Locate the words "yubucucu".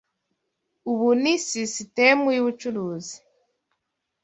2.35-3.15